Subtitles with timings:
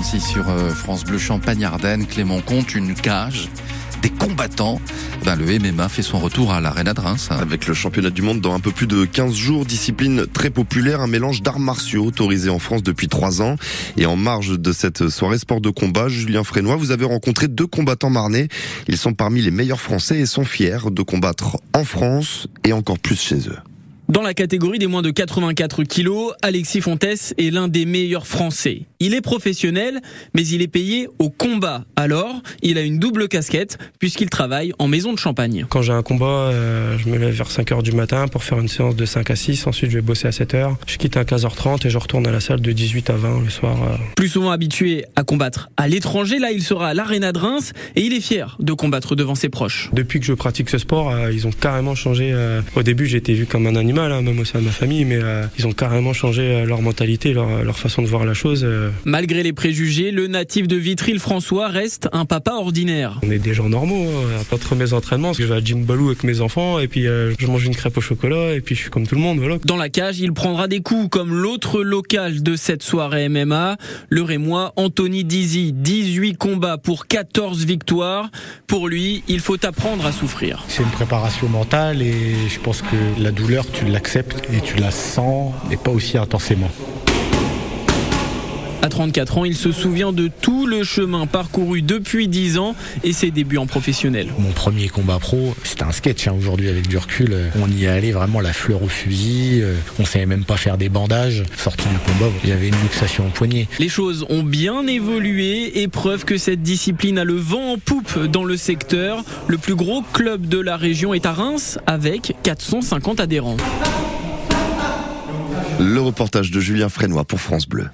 [0.00, 2.06] 6h46 sur euh, France Bleu Champagne-Ardenne.
[2.06, 3.48] Clément compte une cage
[4.02, 4.80] des combattants.
[5.24, 7.28] Ben, le MMA fait son retour à l'Arena de Reims.
[7.30, 11.00] Avec le championnat du monde dans un peu plus de 15 jours, discipline très populaire,
[11.00, 13.56] un mélange d'arts martiaux autorisé en France depuis 3 ans.
[13.96, 17.66] Et en marge de cette soirée sport de combat, Julien Frénois, vous avez rencontré deux
[17.66, 18.48] combattants marnais.
[18.88, 22.98] Ils sont parmi les meilleurs français et sont fiers de combattre en France et encore
[22.98, 23.73] plus chez eux.
[24.08, 28.82] Dans la catégorie des moins de 84 kilos, Alexis Fontes est l'un des meilleurs Français.
[29.00, 30.00] Il est professionnel,
[30.34, 31.84] mais il est payé au combat.
[31.96, 35.66] Alors, il a une double casquette puisqu'il travaille en maison de champagne.
[35.70, 38.68] Quand j'ai un combat, euh, je me lève vers 5h du matin pour faire une
[38.68, 39.66] séance de 5 à 6.
[39.66, 40.76] Ensuite, je vais bosser à 7h.
[40.86, 43.50] Je quitte à 15h30 et je retourne à la salle de 18 à 20 le
[43.50, 43.82] soir.
[43.84, 43.96] euh.
[44.16, 48.02] Plus souvent habitué à combattre à l'étranger, là il sera à l'Arena de Reims et
[48.02, 49.88] il est fier de combattre devant ses proches.
[49.94, 52.34] Depuis que je pratique ce sport, euh, ils ont carrément changé.
[52.76, 55.18] Au début, été vu comme un animal, hein, même au sein de ma famille, mais
[55.22, 58.62] euh, ils ont carrément changé euh, leur mentalité, leur, leur façon de voir la chose.
[58.64, 58.90] euh.
[59.04, 63.20] Malgré les préjugés, le natif de Vitry-le-François reste un papa ordinaire.
[63.22, 64.08] On est des gens normaux.
[64.08, 64.42] Hein.
[64.52, 67.06] Après mes entraînements, parce que je vais à Jim Balou avec mes enfants, et puis
[67.06, 69.38] euh, je mange une crêpe au chocolat, et puis je suis comme tout le monde.
[69.38, 69.58] Voilà.
[69.64, 73.76] Dans la cage, il prendra des coups comme l'autre local de cette soirée MMA,
[74.10, 75.72] le Rémois Anthony Dizzy.
[75.72, 78.30] 18 combats pour 14 victoires.
[78.66, 80.64] Pour lui, il faut apprendre à souffrir.
[80.68, 82.14] C'est une préparation mentale et
[82.48, 86.70] je pense que la douleur, tu l'acceptes et tu la sens, mais pas aussi intensément.
[88.84, 93.14] À 34 ans, il se souvient de tout le chemin parcouru depuis 10 ans et
[93.14, 94.26] ses débuts en professionnel.
[94.38, 96.28] Mon premier combat pro, c'était un sketch.
[96.28, 96.34] hein.
[96.38, 99.60] Aujourd'hui, avec du recul, euh, on y est allé vraiment la fleur au fusil.
[99.62, 101.44] euh, On savait même pas faire des bandages.
[101.56, 103.68] Sorti du combat, j'avais une luxation au poignet.
[103.78, 108.18] Les choses ont bien évolué et preuve que cette discipline a le vent en poupe
[108.26, 109.24] dans le secteur.
[109.48, 113.56] Le plus gros club de la région est à Reims avec 450 adhérents.
[115.80, 117.86] Le reportage de Julien Frénois pour France Bleu.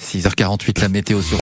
[0.00, 1.36] 6h48, la météo sur